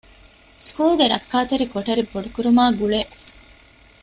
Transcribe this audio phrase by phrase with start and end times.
[0.65, 2.99] ސްކޫލުގެ ރައްކާތެރި ކޮޓަރި ބޮޑުކުރުމާއި ގުޅޭ